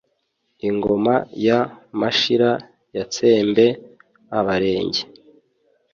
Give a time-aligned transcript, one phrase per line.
[0.67, 1.13] Ingoma
[1.45, 1.59] ya
[1.99, 2.51] Mashira
[2.97, 3.65] yatsembe
[4.37, 5.01] Abarenge